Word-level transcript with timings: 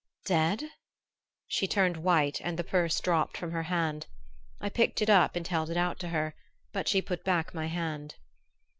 "Dead!" 0.25 0.67
She 1.47 1.67
turned 1.67 1.97
white 1.97 2.41
and 2.43 2.57
the 2.57 2.63
purse 2.63 2.99
dropped 2.99 3.37
from 3.37 3.51
her 3.51 3.61
hand. 3.69 4.07
I 4.59 4.67
picked 4.67 4.99
it 4.99 5.11
up 5.11 5.35
and 5.35 5.47
held 5.47 5.69
it 5.69 5.77
out 5.77 5.99
to 5.99 6.07
her, 6.09 6.33
but 6.73 6.87
she 6.87 7.03
put 7.03 7.23
back 7.23 7.53
my 7.53 7.67
hand. 7.67 8.15